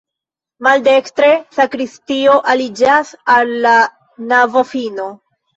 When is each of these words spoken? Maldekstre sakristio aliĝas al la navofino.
Maldekstre 0.67 1.29
sakristio 1.57 2.39
aliĝas 2.55 3.13
al 3.35 3.55
la 3.67 3.77
navofino. 4.33 5.09